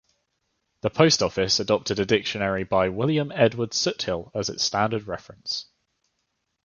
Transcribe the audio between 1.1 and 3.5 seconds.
office adopted a dictionary by William